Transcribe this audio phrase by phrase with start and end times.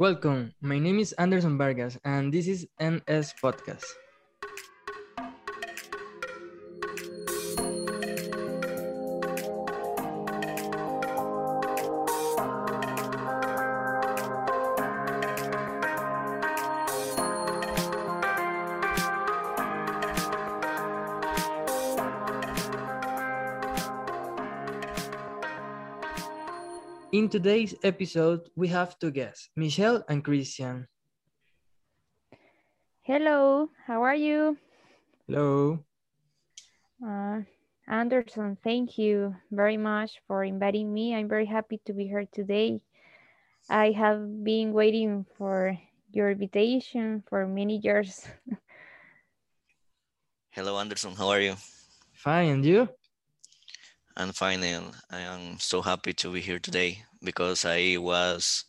[0.00, 0.54] Welcome.
[0.62, 3.84] My name is Anderson Vargas, and this is NS Podcast.
[27.12, 30.86] In today's episode, we have two guests, Michelle and Christian.
[33.02, 34.56] Hello, how are you?
[35.26, 35.82] Hello.
[37.04, 37.40] Uh,
[37.88, 41.12] Anderson, thank you very much for inviting me.
[41.12, 42.80] I'm very happy to be here today.
[43.68, 45.76] I have been waiting for
[46.12, 48.24] your invitation for many years.
[50.50, 51.16] Hello, Anderson.
[51.16, 51.56] How are you?
[52.14, 52.88] Fine, and you?
[54.20, 54.36] And
[55.10, 58.66] I am so happy to be here today because I was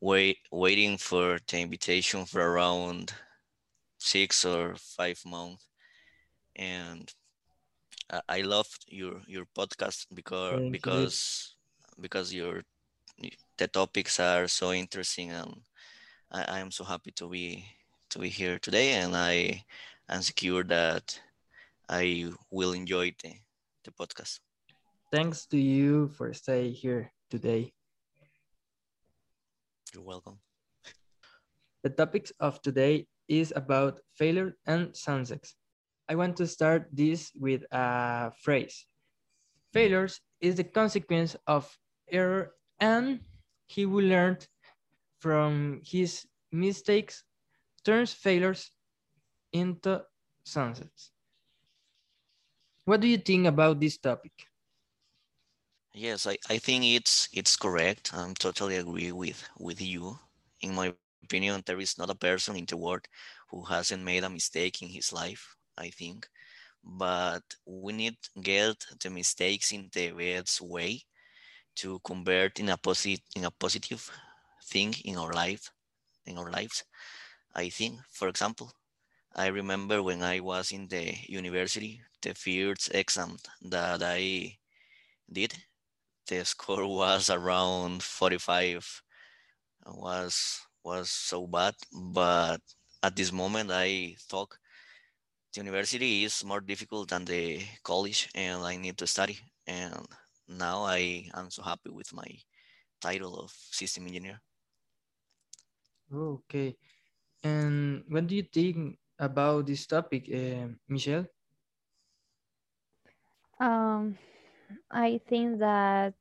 [0.00, 3.14] wait waiting for the invitation for around
[3.98, 5.68] six or five months,
[6.56, 7.08] and
[8.28, 10.70] I, loved your your podcast because Thank you.
[10.72, 11.54] because
[12.00, 12.62] because your
[13.56, 15.62] the topics are so interesting, and
[16.32, 17.64] I, I am so happy to be
[18.10, 19.62] to be here today, and I
[20.08, 21.20] am secure that
[21.88, 23.34] I will enjoy the,
[23.84, 24.40] the podcast.
[25.14, 27.70] Thanks to you for staying here today.
[29.94, 30.40] You're welcome.
[31.84, 35.54] The topic of today is about failure and sunsets.
[36.08, 38.86] I want to start this with a phrase.
[39.72, 41.70] Failures is the consequence of
[42.10, 43.20] error and
[43.68, 44.48] he who learned
[45.20, 47.22] from his mistakes
[47.84, 48.72] turns failures
[49.52, 50.02] into
[50.44, 51.12] sunsets.
[52.84, 54.32] What do you think about this topic?
[55.94, 58.12] Yes, I, I think it's it's correct.
[58.12, 60.18] I'm totally agree with with you.
[60.60, 60.92] In my
[61.22, 63.06] opinion, there is not a person in the world
[63.50, 66.28] who hasn't made a mistake in his life, I think.
[66.84, 71.04] But we need get the mistakes in the best way
[71.76, 74.02] to convert in a positive in a positive
[74.72, 75.70] thing in our life,
[76.26, 76.84] in our lives.
[77.54, 78.72] I think, for example,
[79.34, 84.58] I remember when I was in the university, the first exam that I
[85.32, 85.54] did,
[86.28, 89.02] the score was around 45
[89.86, 92.60] was was so bad but
[93.02, 94.50] at this moment i thought
[95.52, 100.06] the university is more difficult than the college and i need to study and
[100.48, 102.28] now i am so happy with my
[103.00, 104.40] title of system engineer
[106.12, 106.76] Okay.
[107.42, 111.26] And what do you think about this topic, uh, Michelle?
[113.60, 114.18] Um,
[114.90, 116.14] I think that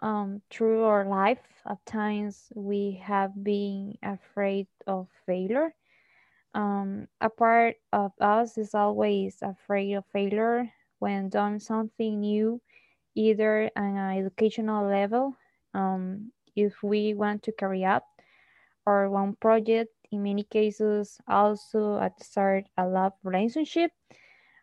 [0.00, 5.74] um, through our life, at times we have been afraid of failure.
[6.54, 12.60] Um, a part of us is always afraid of failure when doing something new,
[13.14, 15.36] either on an educational level,
[15.74, 18.04] um, if we want to carry out,
[18.86, 23.90] or one project, in many cases, also at start, a love relationship,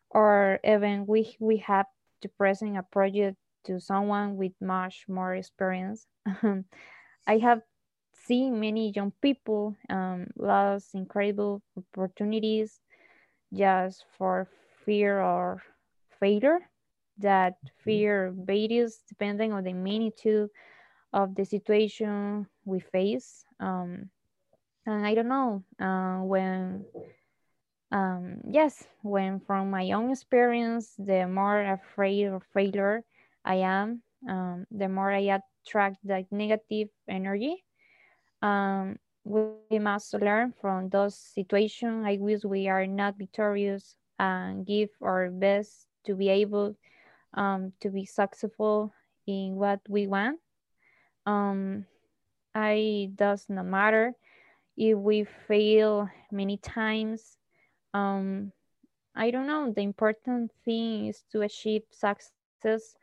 [0.10, 1.86] or even we, we have
[2.24, 6.08] to present a project to someone with much more experience.
[7.28, 7.62] I have
[8.16, 12.80] seen many young people um, lose incredible opportunities
[13.54, 14.48] just for
[14.86, 15.62] fear or
[16.20, 16.60] failure.
[17.20, 20.50] That fear varies depending on the magnitude
[21.14, 23.46] of the situation we face.
[23.60, 24.10] Um,
[24.86, 26.86] and I don't know uh, when
[27.94, 33.04] um, yes, when from my own experience, the more afraid of failure
[33.46, 37.64] I am, um, the more I attract that negative energy.
[38.42, 42.04] Um, we, must learn from those situations.
[42.06, 46.76] I wish we are not victorious and give our best to be able
[47.36, 48.92] um, to be successful
[49.28, 50.40] in what we want.
[51.26, 51.86] Um,
[52.56, 54.14] I does not matter
[54.76, 57.38] if we fail many times
[57.94, 58.54] um,
[59.16, 59.72] I don't know.
[59.74, 62.98] The important thing is to achieve success.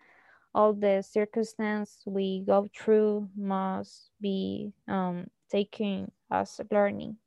[0.54, 7.18] All the circumstances we go through must be um, taken as learning.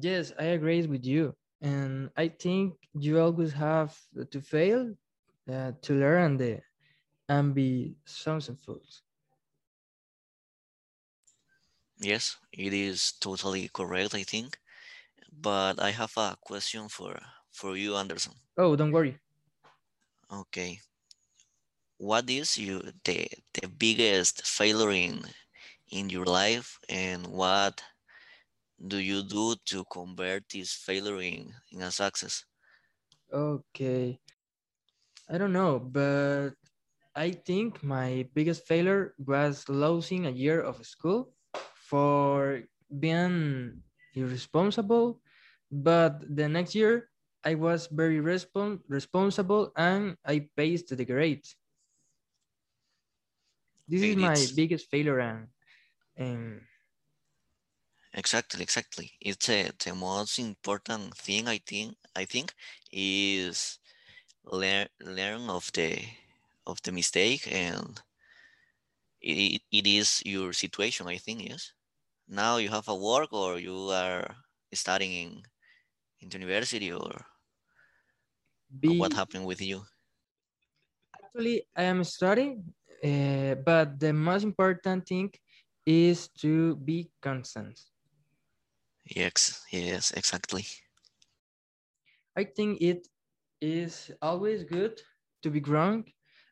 [0.00, 1.34] Yes, I agree with you.
[1.62, 3.98] And I think you always have
[4.30, 4.94] to fail
[5.48, 6.62] uh, to learn the
[7.28, 8.80] and be successful.
[11.98, 14.58] yes it is totally correct i think
[15.32, 17.18] but i have a question for
[17.50, 19.18] for you anderson Oh, don't worry.
[20.30, 20.80] okay
[21.96, 25.24] what is you the the biggest failure in
[25.90, 27.82] in your life and what
[28.86, 32.44] do you do to convert this failure in, in a success?
[33.32, 34.20] Okay.
[35.28, 36.54] I don't know, but
[37.16, 41.34] I think my biggest failure was losing a year of school
[41.76, 42.64] for
[43.00, 43.82] being
[44.14, 45.21] irresponsible.
[45.72, 47.10] But the next year,
[47.44, 51.44] I was very respon responsible and I passed the grade.
[53.86, 55.48] This is my biggest failure and,
[56.16, 56.66] and
[58.14, 59.12] Exactly, exactly.
[59.20, 62.54] It's a, the most important thing I think I think
[62.90, 63.78] is
[64.44, 66.08] learn learn of the
[66.66, 68.02] of the mistake and
[69.20, 71.72] it, it is your situation, I think, yes.
[72.28, 74.36] Now you have a work or you are
[74.74, 75.46] studying
[76.22, 77.26] in, the university or, or
[78.80, 79.82] be what happened with you.
[81.14, 82.64] Actually, I am studying,
[83.04, 85.32] uh, but the most important thing
[85.84, 87.78] is to be constant.
[89.04, 90.64] Yes, yes, exactly.
[92.36, 93.08] I think it
[93.60, 95.00] is always good
[95.42, 96.04] to be wrong,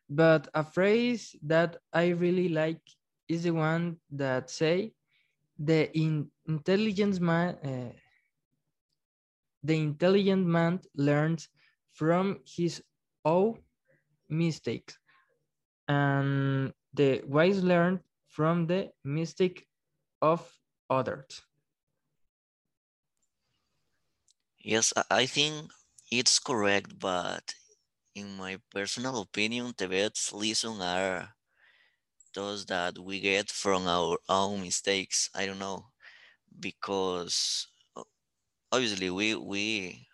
[0.09, 2.81] but a phrase that I really like
[3.27, 4.93] is the one that say
[5.57, 7.93] the in intelligence man uh,
[9.63, 11.49] the intelligent man learns
[11.91, 12.83] from his
[13.25, 13.63] own
[14.29, 14.99] mistakes
[15.87, 19.67] and the wise learn from the mistake
[20.21, 20.59] of
[20.89, 21.43] others.
[24.63, 25.71] Yes, I, think
[26.09, 27.53] it's correct, but
[28.15, 31.35] in my personal opinion, the best lesson are
[32.33, 35.29] those that we get from our own mistakes.
[35.33, 35.91] I don't know
[36.59, 37.67] because
[38.71, 40.07] obviously we we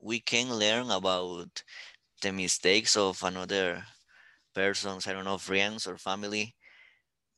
[0.00, 1.62] we can learn about
[2.22, 3.84] the mistakes of another
[4.54, 5.06] persons.
[5.06, 6.54] I don't know friends or family,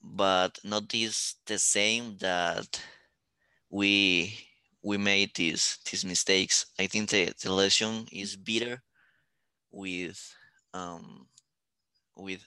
[0.02, 2.80] but not this the same that
[3.70, 4.48] we
[4.82, 6.66] we made these these mistakes.
[6.78, 8.82] I think the, the lesson is bitter
[9.72, 10.34] with
[10.74, 11.28] um
[12.16, 12.44] with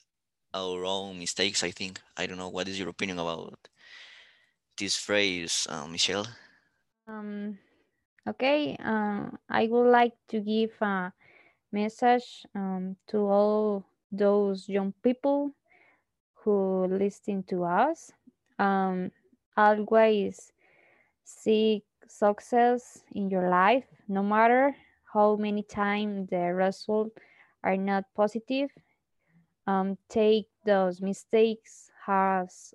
[0.53, 1.63] our own mistakes.
[1.63, 3.69] I think I don't know what is your opinion about
[4.77, 6.27] this phrase, uh, Michelle.
[7.07, 7.57] Um,
[8.27, 11.13] okay, uh, I would like to give a
[11.71, 15.51] message um, to all those young people
[16.43, 18.11] who listen to us.
[18.59, 19.11] Um,
[19.55, 20.51] always
[21.23, 24.75] seek success in your life, no matter
[25.13, 27.15] how many times the results
[27.63, 28.69] are not positive.
[29.65, 32.73] Um, take those mistakes as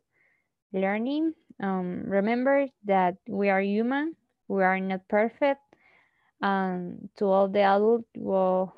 [0.72, 1.34] learning.
[1.62, 4.16] Um, remember that we are human,
[4.52, 5.64] we are not perfect.
[6.42, 8.70] And to all the adults who,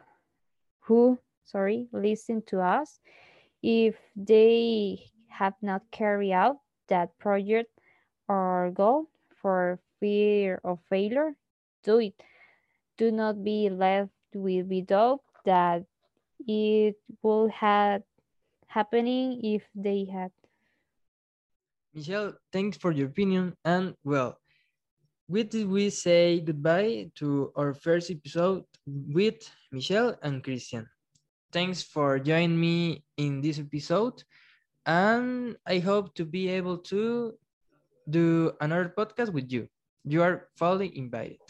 [0.87, 3.01] who sorry, listen to us,
[3.63, 7.71] if they have not carried out that project
[8.29, 9.11] or goal
[9.43, 11.35] for fear of failure,
[11.83, 12.15] do it.
[12.97, 15.85] Do not be left with the doubt that
[16.47, 18.03] it will have
[18.69, 20.31] happening if they had.
[21.95, 23.57] Michelle, thanks for your opinion.
[23.65, 24.39] And well,
[25.29, 30.89] with this, we say goodbye to our first episode with Michelle and Christian.
[31.53, 34.23] Thanks for joining me in this episode.
[34.87, 37.35] And I hope to be able to
[38.09, 39.69] do another podcast with you.
[40.05, 41.41] You are fully invited.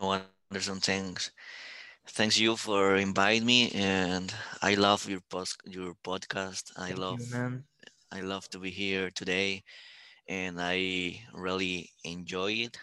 [0.00, 1.30] No, Anderson, thanks.
[2.08, 6.72] Thanks you for inviting me, and I love your post your podcast.
[6.76, 7.62] I Thank love you.
[8.12, 9.64] I love to be here today,
[10.28, 12.76] and I really enjoyed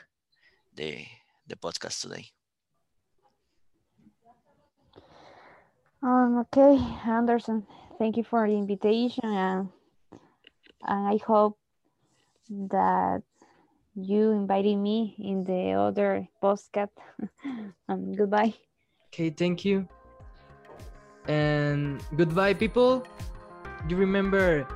[0.76, 1.06] the
[1.48, 2.32] the podcast today.
[6.04, 6.76] Um, okay,
[7.08, 7.66] Anderson,
[7.98, 9.70] thank you for the invitation and,
[10.84, 11.58] and I hope
[12.50, 13.24] that
[13.96, 16.92] you invited me in the other podcast.
[17.88, 18.54] um, goodbye.
[19.14, 19.88] Okay, thank you.
[21.28, 23.08] And goodbye, people.
[23.88, 24.68] You remember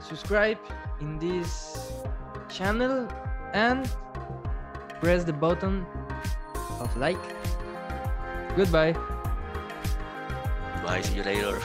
[0.00, 0.58] subscribe
[1.00, 1.87] in this
[2.48, 3.08] channel
[3.52, 3.90] and
[5.00, 5.86] press the button
[6.80, 7.18] of like.
[8.56, 8.92] Goodbye.
[10.84, 11.00] Bye.
[11.02, 11.60] See you later.